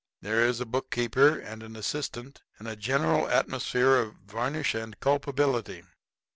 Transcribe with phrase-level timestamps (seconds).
[0.23, 5.83] ]There is a bookkeeper and an assistant, and a general atmosphere of varnish and culpability.